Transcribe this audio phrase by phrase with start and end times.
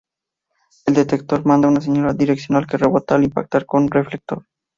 [0.87, 4.47] El detector manda una señal direccional que rebota al impactar con un reflector.